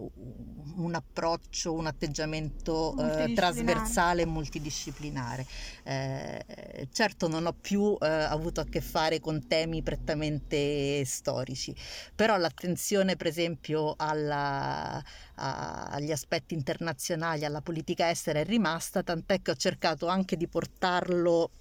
un, 0.75 0.93
approccio, 0.93 1.74
un 1.74 1.86
atteggiamento 1.88 2.95
eh, 2.98 3.33
trasversale 3.33 4.24
e 4.24 4.25
multidisciplinare. 4.25 5.45
Eh, 5.83 6.88
certo 6.91 7.27
non 7.27 7.45
ho 7.45 7.53
più 7.53 7.95
eh, 8.00 8.07
avuto 8.07 8.62
a 8.62 8.65
che 8.65 8.81
fare 8.81 9.19
con 9.19 9.48
temi 9.48 9.81
prettamente 9.81 11.03
storici, 11.05 11.74
però 12.15 12.38
l'attenzione 12.38 13.15
per 13.15 13.27
esempio 13.27 13.93
alla, 13.98 15.01
a, 15.36 15.83
agli 15.86 16.12
aspetti 16.12 16.53
internazionali, 16.53 17.45
alla 17.45 17.62
politica 17.62 18.10
estera 18.10 18.39
è 18.39 18.45
rimasta, 18.45 19.03
tant'è 19.03 19.41
che 19.41 19.51
ho 19.51 19.55
cercato 19.55 20.07
anche 20.07 20.36
di 20.36 20.48
portarlo 20.48 21.51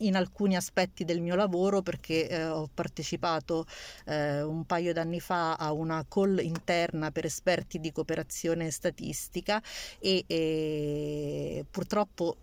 in 0.00 0.16
alcuni 0.16 0.56
aspetti 0.56 1.04
del 1.04 1.20
mio 1.20 1.34
lavoro 1.34 1.82
perché 1.82 2.28
eh, 2.28 2.46
ho 2.46 2.68
partecipato 2.72 3.66
eh, 4.06 4.42
un 4.42 4.64
paio 4.64 4.92
d'anni 4.92 5.20
fa 5.20 5.54
a 5.54 5.72
una 5.72 6.04
call 6.08 6.38
interna 6.42 7.10
per 7.10 7.24
esperti 7.24 7.80
di 7.80 7.92
cooperazione 7.92 8.70
statistica 8.70 9.62
e, 9.98 10.24
e 10.26 11.64
purtroppo 11.70 12.36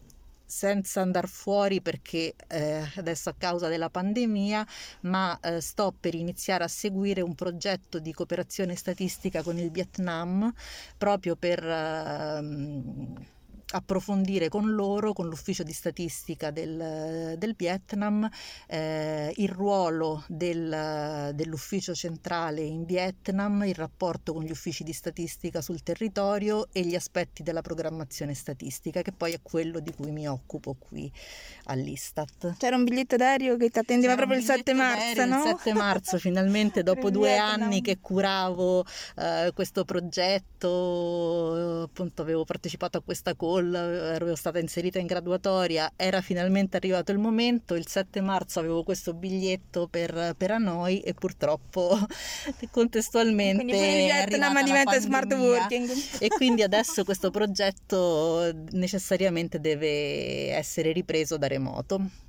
senza 0.48 1.02
andare 1.02 1.28
fuori 1.28 1.82
perché 1.82 2.34
eh, 2.48 2.90
adesso 2.96 3.30
a 3.30 3.36
causa 3.38 3.68
della 3.68 3.90
pandemia, 3.90 4.66
ma 5.02 5.38
eh, 5.42 5.60
sto 5.60 5.94
per 6.00 6.16
iniziare 6.16 6.64
a 6.64 6.70
seguire 6.70 7.22
un 7.22 7.36
progetto 7.36 8.00
di 8.00 8.14
cooperazione 8.14 8.76
statistica 8.76 9.44
con 9.44 9.58
il 9.60 9.70
Vietnam 9.70 10.52
proprio 10.98 11.36
per... 11.36 11.64
Eh, 11.64 13.36
approfondire 13.72 14.50
con 14.50 14.74
loro, 14.74 15.14
con 15.14 15.28
l'ufficio 15.28 15.64
di 15.64 15.74
statistica 15.74 16.52
del, 16.52 17.36
del 17.38 17.54
Vietnam, 17.58 18.30
eh, 18.68 19.34
il 19.38 19.50
ruolo 19.50 20.24
del, 20.28 21.32
dell'ufficio 21.34 21.94
centrale 21.94 22.62
in 22.62 22.86
Vietnam, 22.86 23.64
il 23.64 23.76
rapporto 23.76 24.34
con 24.34 24.44
gli 24.44 24.52
uffici 24.52 24.84
di 24.84 24.94
statistica 24.94 25.62
sul 25.62 25.84
territorio 25.84 26.68
e 26.72 26.82
gli 26.82 26.96
aspetti 26.96 27.44
della 27.44 27.62
programmazione 27.62 28.34
statistica, 28.34 29.02
che 29.02 29.12
poi 29.12 29.34
è 29.34 29.40
quello 29.42 29.80
di 29.80 29.94
cui 29.94 30.12
mi 30.12 30.28
occupo 30.28 30.76
qui 30.78 31.12
all'Istat. 31.66 32.56
C'era 32.58 32.78
un 32.78 32.86
biglietto 32.86 33.18
d'aereo 33.18 33.58
che 33.58 33.70
ti 33.70 33.80
attendeva 33.80 34.14
C'era 34.14 34.28
proprio 34.28 34.40
il 34.40 34.46
7 34.46 34.74
marzo, 34.74 35.26
no? 35.26 35.44
Il 35.48 35.58
7 35.58 35.74
marzo, 35.74 36.18
finalmente, 36.18 36.84
dopo 36.84 37.10
due 37.10 37.30
Vietnam. 37.30 37.64
anni 37.64 37.82
che 37.82 38.00
curavo 38.00 38.86
eh, 39.18 39.52
questo 39.54 39.84
progetto, 39.84 41.84
appunto 41.84 42.22
avevo 42.22 42.46
partecipato 42.46 42.98
a 42.98 43.02
questa 43.02 43.36
cosa 43.36 43.57
call, 43.58 43.74
ero 43.74 44.36
stata 44.36 44.60
inserita 44.60 45.00
in 45.00 45.08
graduatoria, 45.08 45.92
era 45.96 46.22
finalmente 46.22 46.78
arrivato 46.78 47.12
il 47.12 47.18
momento, 47.18 47.76
il 47.76 47.88
7 47.88 48.22
marzo 48.22 48.60
avevo 48.60 48.84
questo 48.84 49.14
biglietto 49.14 49.88
per, 49.88 50.34
per 50.38 50.52
Hanoi 50.52 51.00
e 51.00 51.14
purtroppo 51.14 51.98
contestualmente 52.72 53.64
quindi 53.64 54.06
Vietnam 54.06 54.64
diventa 54.64 55.00
smart 55.00 55.34
working 55.34 55.90
e 56.20 56.28
quindi 56.30 56.62
adesso 56.64 57.04
questo 57.04 57.32
progetto 57.32 58.52
necessariamente 58.72 59.60
deve 59.60 60.52
essere 60.54 60.92
ripreso 60.92 61.38
da 61.38 61.48
remoto. 61.48 62.26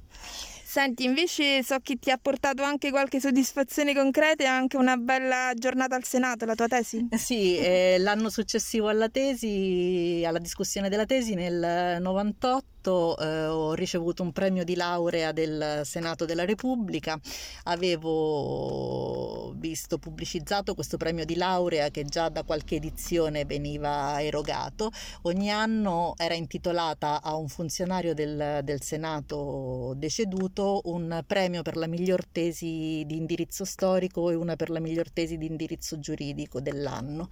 Senti, 0.69 1.05
invece 1.05 1.63
so 1.63 1.79
che 1.83 1.97
ti 1.97 2.11
ha 2.11 2.19
portato 2.21 2.63
anche 2.63 2.91
qualche 2.91 3.21
soddisfazione 3.21 3.95
concreta 3.95 4.45
e 4.45 4.47
anche 4.47 4.77
una 4.77 4.99
bella 4.99 5.53
giornata 5.55 5.97
al 5.97 6.05
Senato, 6.05 6.45
la 6.45 6.55
tua 6.55 6.67
tesi? 6.67 7.09
Eh 7.11 7.17
sì, 7.17 7.57
eh, 7.57 7.97
l'anno 7.99 8.29
successivo 8.29 8.89
alla 8.89 9.09
tesi, 9.09 10.23
alla 10.27 10.39
discussione 10.39 10.91
della 10.91 11.07
tesi 11.07 11.33
nel 11.33 12.03
98 12.03 12.63
eh, 12.81 13.47
ho 13.47 13.75
ricevuto 13.75 14.23
un 14.23 14.33
premio 14.33 14.65
di 14.65 14.75
laurea 14.75 15.33
del 15.33 15.83
Senato 15.85 16.25
della 16.25 16.45
Repubblica, 16.45 17.19
avevo 17.65 19.53
visto 19.57 19.99
pubblicizzato 19.99 20.75
questo 20.75 20.97
premio 20.97 21.25
di 21.25 21.35
laurea 21.35 21.91
che 21.91 22.05
già 22.05 22.29
da 22.29 22.45
qualche 22.45 22.77
edizione 22.77 23.45
veniva 23.45 24.23
erogato, 24.23 24.91
ogni 25.23 25.51
anno 25.51 26.15
era 26.17 26.35
intitolata 26.35 27.21
a 27.23 27.35
un 27.35 27.49
funzionario 27.49 28.15
del, 28.15 28.61
del 28.63 28.83
Senato 28.83 29.95
deceduto 29.97 30.83
un 30.85 31.23
premio 31.27 31.63
per 31.63 31.77
la 31.77 31.87
miglior 31.87 32.27
tesi 32.27 33.03
di 33.07 33.17
indirizzo 33.17 33.65
storico 33.65 34.31
e 34.31 34.35
una 34.35 34.57
per 34.57 34.71
la 34.71 34.81
miglior 34.81 35.11
tesi 35.11 35.37
di 35.37 35.47
indirizzo 35.47 35.99
giuridico 35.99 36.61
dell'anno. 36.61 37.29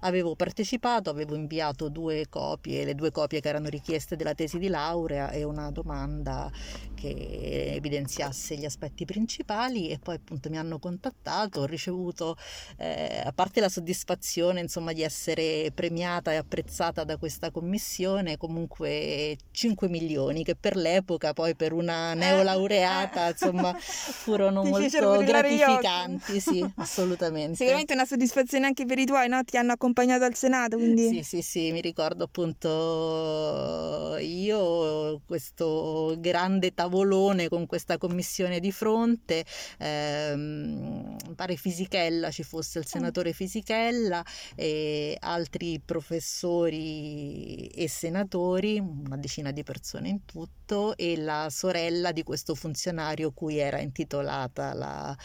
Avevo 0.00 0.36
partecipato, 0.36 1.10
avevo 1.10 1.34
inviato 1.34 1.88
due 1.88 2.26
copie, 2.28 2.84
le 2.84 2.94
due 2.94 3.10
copie 3.10 3.40
che 3.40 3.48
erano 3.48 3.68
richieste 3.68 4.16
della 4.16 4.34
tesi 4.34 4.58
di 4.58 4.68
laurea 4.68 4.89
laurea 4.90 5.30
e 5.30 5.44
una 5.44 5.70
domanda 5.70 6.50
che 6.94 7.72
evidenziasse 7.74 8.56
gli 8.56 8.66
aspetti 8.66 9.06
principali 9.06 9.88
e 9.88 9.98
poi 9.98 10.16
appunto 10.16 10.50
mi 10.50 10.58
hanno 10.58 10.78
contattato, 10.78 11.60
ho 11.60 11.64
ricevuto 11.64 12.36
eh, 12.76 13.22
a 13.24 13.32
parte 13.32 13.60
la 13.60 13.70
soddisfazione 13.70 14.60
insomma 14.60 14.92
di 14.92 15.02
essere 15.02 15.72
premiata 15.74 16.32
e 16.32 16.36
apprezzata 16.36 17.04
da 17.04 17.16
questa 17.16 17.50
commissione 17.50 18.36
comunque 18.36 19.38
5 19.50 19.88
milioni 19.88 20.44
che 20.44 20.56
per 20.56 20.76
l'epoca 20.76 21.32
poi 21.32 21.56
per 21.56 21.72
una 21.72 22.12
eh, 22.12 22.16
neolaureata 22.16 23.28
eh, 23.28 23.30
insomma 23.30 23.74
furono 23.78 24.62
molto 24.62 25.18
gratificanti, 25.22 26.40
sì, 26.40 26.64
assolutamente. 26.76 27.56
Sicuramente 27.56 27.94
una 27.94 28.04
soddisfazione 28.04 28.66
anche 28.66 28.84
per 28.84 28.98
i 28.98 29.06
tuoi, 29.06 29.28
no? 29.28 29.42
Ti 29.42 29.56
hanno 29.56 29.72
accompagnato 29.72 30.24
al 30.24 30.34
Senato, 30.34 30.76
quindi... 30.76 31.08
Sì, 31.08 31.22
sì, 31.22 31.42
sì, 31.42 31.72
mi 31.72 31.80
ricordo 31.80 32.24
appunto 32.24 34.18
io 34.18 34.79
questo 35.26 36.16
grande 36.18 36.72
tavolo 36.74 36.88
tavolone 36.90 37.48
con 37.48 37.66
questa 37.66 37.98
commissione 37.98 38.60
di 38.60 38.72
fronte, 38.72 39.44
ehm, 39.78 41.16
pare 41.34 41.56
Fisichella 41.56 42.30
ci 42.30 42.42
fosse 42.42 42.78
il 42.78 42.86
senatore 42.86 43.32
Fisichella 43.32 44.24
e 44.54 45.16
altri 45.20 45.80
professori 45.84 47.66
e 47.68 47.88
senatori, 47.88 48.78
una 48.78 49.16
decina 49.16 49.50
di 49.50 49.62
persone 49.62 50.08
in 50.08 50.24
tutto, 50.24 50.96
e 50.96 51.16
la 51.16 51.48
sorella 51.50 52.12
di 52.12 52.22
questo 52.22 52.54
funzionario 52.54 53.32
cui 53.32 53.58
era 53.58 53.80
intitolata 53.80 54.72
la, 54.72 55.16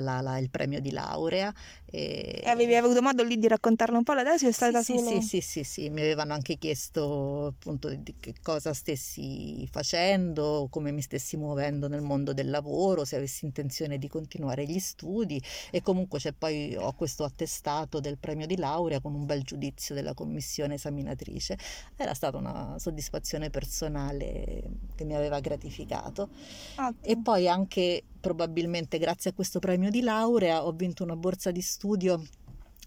la, 0.00 0.20
la, 0.20 0.38
il 0.38 0.50
premio 0.50 0.80
di 0.80 0.90
laurea. 0.90 1.52
E... 1.84 2.40
e 2.42 2.48
avevi 2.48 2.74
avuto 2.74 3.02
modo 3.02 3.22
lì 3.22 3.38
di 3.38 3.46
raccontarlo 3.46 3.96
un 3.96 4.02
po' 4.04 4.14
la 4.14 4.24
tesi 4.24 4.50
stata 4.52 4.82
sì, 4.82 4.96
solo... 4.96 5.20
Sì, 5.20 5.26
sì, 5.26 5.40
sì, 5.40 5.64
sì, 5.64 5.88
mi 5.90 6.00
avevano 6.00 6.32
anche 6.32 6.56
chiesto 6.56 7.46
appunto 7.46 7.88
di 7.94 8.14
che 8.18 8.34
cosa 8.42 8.72
stessi 8.96 9.68
facendo, 9.70 10.66
come 10.70 10.90
mi 10.90 11.02
stessi 11.02 11.36
muovendo 11.36 11.88
nel 11.88 12.00
mondo 12.00 12.32
del 12.32 12.50
lavoro, 12.50 13.04
se 13.04 13.16
avessi 13.16 13.44
intenzione 13.44 13.98
di 13.98 14.08
continuare 14.08 14.64
gli 14.66 14.78
studi 14.78 15.40
e 15.70 15.82
comunque 15.82 16.18
c'è 16.18 16.32
poi 16.32 16.74
ho 16.74 16.92
questo 16.94 17.24
attestato 17.24 18.00
del 18.00 18.18
premio 18.18 18.46
di 18.46 18.56
laurea 18.56 19.00
con 19.00 19.14
un 19.14 19.24
bel 19.26 19.42
giudizio 19.42 19.94
della 19.94 20.14
commissione 20.14 20.74
esaminatrice. 20.74 21.56
Era 21.96 22.14
stata 22.14 22.36
una 22.36 22.76
soddisfazione 22.78 23.50
personale 23.50 24.62
che 24.94 25.04
mi 25.04 25.14
aveva 25.14 25.40
gratificato. 25.40 26.28
Ottimo. 26.76 26.96
E 27.02 27.18
poi 27.22 27.48
anche 27.48 28.02
probabilmente 28.18 28.98
grazie 28.98 29.30
a 29.30 29.32
questo 29.32 29.60
premio 29.60 29.90
di 29.90 30.00
laurea 30.00 30.66
ho 30.66 30.72
vinto 30.72 31.04
una 31.04 31.16
borsa 31.16 31.50
di 31.50 31.60
studio 31.60 32.20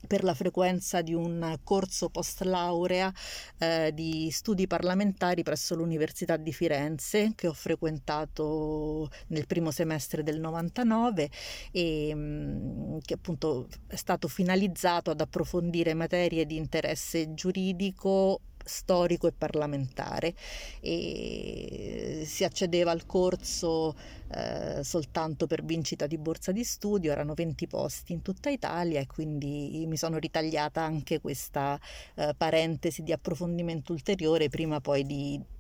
per 0.07 0.23
la 0.23 0.33
frequenza 0.33 1.01
di 1.01 1.13
un 1.13 1.57
corso 1.63 2.09
post 2.09 2.41
laurea 2.41 3.11
eh, 3.57 3.91
di 3.93 4.29
studi 4.31 4.67
parlamentari 4.67 5.43
presso 5.43 5.75
l'Università 5.75 6.37
di 6.37 6.53
Firenze 6.53 7.33
che 7.35 7.47
ho 7.47 7.53
frequentato 7.53 9.09
nel 9.27 9.45
primo 9.45 9.71
semestre 9.71 10.23
del 10.23 10.39
99 10.39 11.29
e 11.71 12.15
mh, 12.15 12.19
mm, 12.19 12.97
che 13.01 13.13
appunto 13.13 13.67
è 13.87 13.95
stato 13.95 14.27
finalizzato 14.27 15.11
ad 15.11 15.21
approfondire 15.21 15.93
materie 15.93 16.45
di 16.45 16.55
interesse 16.55 17.33
giuridico 17.33 18.41
storico 18.69 19.27
e 19.27 19.33
parlamentare 19.33 20.33
e 20.79 22.23
si 22.25 22.43
accedeva 22.43 22.91
al 22.91 23.05
corso 23.05 23.95
eh, 24.31 24.83
soltanto 24.83 25.47
per 25.47 25.63
vincita 25.63 26.05
di 26.07 26.17
borsa 26.17 26.51
di 26.51 26.63
studio, 26.63 27.11
erano 27.11 27.33
20 27.33 27.67
posti 27.67 28.13
in 28.13 28.21
tutta 28.21 28.49
Italia 28.49 28.99
e 28.99 29.07
quindi 29.07 29.83
mi 29.87 29.97
sono 29.97 30.17
ritagliata 30.17 30.81
anche 30.81 31.19
questa 31.19 31.79
eh, 32.15 32.33
parentesi 32.37 33.03
di 33.03 33.11
approfondimento 33.11 33.91
ulteriore 33.91 34.49
prima 34.49 34.79
poi 34.79 35.03
di 35.03 35.57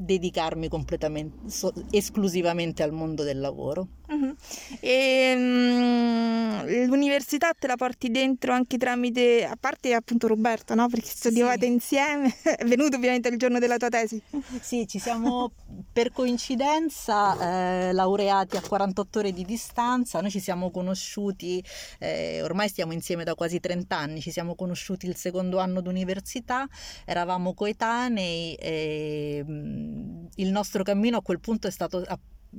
dedicarmi 0.00 0.68
completamente, 0.68 1.50
so, 1.50 1.72
esclusivamente 1.90 2.84
al 2.84 2.92
mondo 2.92 3.24
del 3.24 3.40
lavoro. 3.40 3.88
Uh-huh. 4.06 4.34
E, 4.80 5.34
um, 5.36 6.86
l'università 6.86 7.50
te 7.58 7.66
la 7.66 7.74
porti 7.74 8.08
dentro 8.10 8.52
anche 8.52 8.78
tramite, 8.78 9.44
a 9.44 9.56
parte 9.58 9.92
appunto 9.92 10.28
Roberto, 10.28 10.74
no? 10.76 10.88
Perché 10.88 11.08
studiavate 11.08 11.66
sì. 11.66 11.72
insieme, 11.72 12.32
è 12.42 12.64
venuto 12.64 12.96
ovviamente 12.96 13.28
il 13.28 13.38
giorno 13.38 13.58
della 13.58 13.76
tua 13.76 13.88
tesi. 13.88 14.22
Sì, 14.60 14.86
ci 14.86 15.00
siamo 15.00 15.50
per 15.92 16.12
coincidenza 16.12 17.88
eh, 17.88 17.92
laureati 17.92 18.56
a 18.56 18.62
48 18.62 19.18
ore 19.18 19.32
di 19.32 19.44
distanza, 19.44 20.20
noi 20.20 20.30
ci 20.30 20.40
siamo 20.40 20.70
conosciuti, 20.70 21.62
eh, 21.98 22.40
ormai 22.42 22.68
stiamo 22.68 22.92
insieme 22.92 23.24
da 23.24 23.34
quasi 23.34 23.58
30 23.58 23.96
anni, 23.96 24.20
ci 24.20 24.30
siamo 24.30 24.54
conosciuti 24.54 25.06
il 25.06 25.16
secondo 25.16 25.58
anno 25.58 25.80
d'università, 25.80 26.68
eravamo 27.04 27.52
coetanei 27.52 28.54
e 28.54 29.44
mm, 29.46 29.87
il 30.36 30.50
nostro 30.50 30.82
cammino 30.82 31.18
a 31.18 31.22
quel 31.22 31.40
punto 31.40 31.66
è 31.66 31.70
stato 31.70 32.04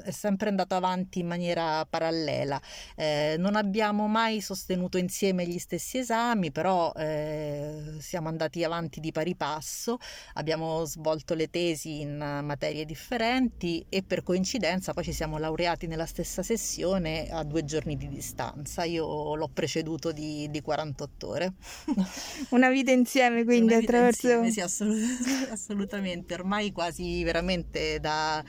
è 0.03 0.11
sempre 0.11 0.49
andato 0.49 0.75
avanti 0.75 1.19
in 1.19 1.27
maniera 1.27 1.85
parallela. 1.85 2.61
Eh, 2.95 3.35
non 3.37 3.55
abbiamo 3.55 4.07
mai 4.07 4.41
sostenuto 4.41 4.97
insieme 4.97 5.47
gli 5.47 5.57
stessi 5.57 5.97
esami, 5.97 6.51
però 6.51 6.91
eh, 6.95 7.95
siamo 7.99 8.27
andati 8.27 8.63
avanti 8.63 8.99
di 8.99 9.11
pari 9.11 9.35
passo, 9.35 9.97
abbiamo 10.33 10.85
svolto 10.85 11.33
le 11.33 11.49
tesi 11.49 12.01
in 12.01 12.17
materie 12.17 12.85
differenti 12.85 13.85
e 13.89 14.03
per 14.03 14.23
coincidenza 14.23 14.93
poi 14.93 15.03
ci 15.03 15.13
siamo 15.13 15.37
laureati 15.37 15.87
nella 15.87 16.05
stessa 16.05 16.43
sessione 16.43 17.29
a 17.29 17.43
due 17.43 17.63
giorni 17.63 17.97
di 17.97 18.07
distanza. 18.07 18.83
Io 18.83 19.35
l'ho 19.35 19.49
preceduto 19.51 20.11
di, 20.11 20.49
di 20.49 20.61
48 20.61 21.27
ore. 21.27 21.53
Una 22.49 22.69
vita 22.69 22.91
insieme 22.91 23.43
quindi 23.43 23.75
vita 23.75 23.77
attraverso... 23.79 24.27
Insieme, 24.27 24.51
sì, 24.51 24.61
assolut- 24.61 25.49
assolutamente, 25.51 26.33
ormai 26.33 26.71
quasi 26.71 27.23
veramente 27.23 27.99
da 27.99 28.43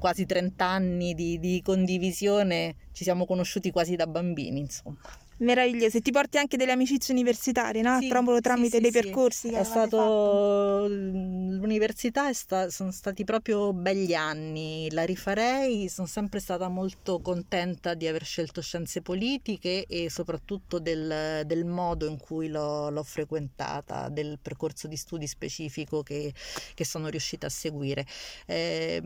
quasi 0.00 0.26
30 0.26 0.66
anni 0.66 1.14
di, 1.14 1.38
di 1.38 1.60
condivisione, 1.62 2.74
ci 2.90 3.04
siamo 3.04 3.26
conosciuti 3.26 3.70
quasi 3.70 3.94
da 3.94 4.08
bambini, 4.08 4.58
insomma. 4.58 4.98
Meraviglioso, 5.40 5.96
e 5.96 6.00
ti 6.02 6.10
porti 6.10 6.36
anche 6.36 6.58
delle 6.58 6.72
amicizie 6.72 7.14
universitarie, 7.14 7.80
no? 7.80 7.98
Sì, 7.98 8.08
proprio 8.08 8.40
tramite 8.40 8.76
sì, 8.76 8.82
dei 8.82 8.92
sì, 8.92 9.00
percorsi. 9.00 9.48
È 9.48 9.64
stato 9.64 10.86
l'università 10.86 12.30
sta... 12.34 12.68
sono 12.68 12.90
stati 12.90 13.24
proprio 13.24 13.72
begli 13.72 14.12
anni, 14.12 14.88
la 14.90 15.04
rifarei, 15.04 15.88
sono 15.88 16.06
sempre 16.06 16.40
stata 16.40 16.68
molto 16.68 17.20
contenta 17.20 17.94
di 17.94 18.06
aver 18.06 18.24
scelto 18.24 18.60
scienze 18.60 19.00
politiche 19.00 19.86
e 19.86 20.10
soprattutto 20.10 20.78
del, 20.78 21.42
del 21.46 21.64
modo 21.64 22.06
in 22.06 22.18
cui 22.18 22.48
l'ho, 22.48 22.90
l'ho, 22.90 23.02
frequentata, 23.02 24.10
del 24.10 24.38
percorso 24.42 24.88
di 24.88 24.96
studi 24.96 25.26
specifico 25.26 26.02
che, 26.02 26.34
che 26.74 26.84
sono 26.84 27.08
riuscita 27.08 27.46
a 27.46 27.50
seguire. 27.50 28.04
Eh, 28.44 29.00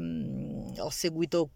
ho 0.78 0.90
seguito 0.90 1.50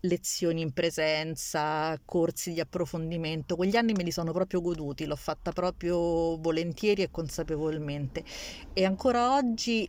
lezioni 0.00 0.60
in 0.62 0.72
presenza, 0.72 1.98
corsi 2.04 2.52
di 2.52 2.60
approfondimento, 2.60 3.56
quegli 3.56 3.76
anni 3.76 3.92
me 3.92 4.02
li 4.02 4.10
sono 4.10 4.32
proprio 4.32 4.60
goduti, 4.60 5.04
l'ho 5.06 5.16
fatta 5.16 5.52
proprio 5.52 6.36
volentieri 6.36 7.02
e 7.02 7.10
consapevolmente. 7.10 8.24
E 8.72 8.84
ancora 8.84 9.34
oggi 9.34 9.88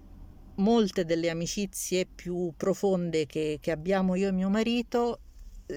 molte 0.56 1.06
delle 1.06 1.30
amicizie 1.30 2.06
più 2.06 2.54
profonde 2.56 3.26
che, 3.26 3.58
che 3.62 3.72
abbiamo 3.72 4.16
io 4.16 4.28
e 4.28 4.32
mio 4.32 4.50
marito 4.50 5.20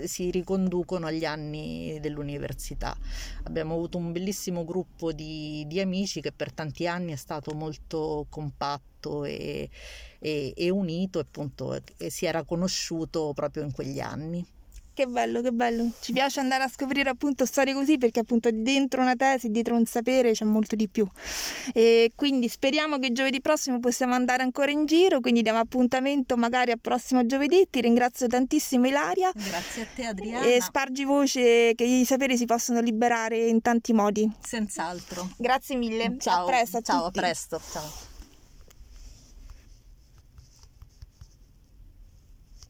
si 0.05 0.31
riconducono 0.31 1.07
agli 1.07 1.25
anni 1.25 1.99
dell'università. 2.01 2.97
Abbiamo 3.45 3.75
avuto 3.75 3.99
un 3.99 4.13
bellissimo 4.13 4.65
gruppo 4.65 5.13
di, 5.13 5.65
di 5.67 5.81
amici 5.81 6.21
che 6.21 6.33
per 6.33 6.53
tanti 6.53 6.87
anni 6.87 7.13
è 7.13 7.17
stato 7.17 7.55
molto 7.55 8.27
compatto 8.29 9.25
e, 9.25 9.69
e, 10.19 10.53
e 10.57 10.71
unito 10.71 11.19
appunto 11.19 11.81
e 11.97 12.11
si 12.11 12.27
era 12.27 12.45
conosciuto 12.45 13.33
proprio 13.35 13.65
in 13.65 13.73
quegli 13.73 14.01
anni. 14.01 14.54
Che 14.95 15.07
bello, 15.07 15.41
che 15.41 15.51
bello. 15.51 15.91
Ci 16.01 16.13
piace 16.13 16.39
andare 16.39 16.63
a 16.63 16.69
scoprire 16.69 17.11
appunto 17.11 17.45
storie 17.45 17.75
così 17.75 17.99
perché 17.99 18.21
appunto 18.21 18.49
dentro 18.53 19.01
una 19.01 19.17
tesi, 19.17 19.51
dietro 19.51 19.75
un 19.75 19.85
sapere 19.87 20.31
c'è 20.31 20.45
molto 20.45 20.77
di 20.77 20.89
più. 20.89 21.05
E 21.73 22.13
quindi 22.15 22.49
speriamo 22.49 23.01
che 23.01 23.11
giovedì 23.11 23.41
prossimo 23.41 23.81
possiamo 23.81 24.15
andare 24.15 24.45
ancora 24.45 24.71
in 24.71 24.87
giro, 24.87 25.19
quindi 25.19 25.43
diamo 25.43 25.59
appuntamento 25.59 26.37
magari 26.37 26.71
al 26.71 26.79
prossimo 26.81 27.27
giovedì. 27.27 27.67
Ti 27.69 27.81
ringrazio 27.81 28.29
tantissimo 28.29 28.87
Ilaria. 28.87 29.33
Grazie 29.35 29.83
a 29.83 29.87
te 29.93 30.07
Adriana. 30.07 30.47
E 30.47 30.61
spargi 30.61 31.05
voce 31.05 31.73
che 31.75 31.85
i 31.85 32.05
saperi 32.05 32.37
si 32.37 32.45
possono 32.45 32.79
liberare 32.81 33.49
in 33.49 33.61
tanti 33.61 33.93
modi. 33.93 34.31
Senz'altro. 34.41 35.29
Grazie 35.37 35.75
mille. 35.75 36.15
Ciao. 36.21 36.45
A 36.45 36.47
presto. 36.47 36.77
A 36.77 36.81
ciao, 36.83 37.05
tutti. 37.07 37.19
a 37.19 37.21
presto. 37.21 37.61
Ciao. 37.73 38.14